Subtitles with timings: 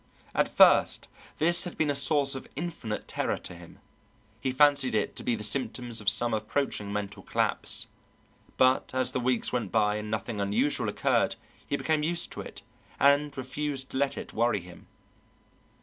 [0.33, 1.07] At first
[1.37, 3.77] this had been a source of infinite terror to him.
[4.39, 7.85] He fancied it to be the symptoms of some approaching mental collapse,
[8.57, 11.35] but, as the weeks went by and nothing unusual occurred,
[11.67, 12.63] he became used to it,
[12.99, 14.87] and refused to let it worry him.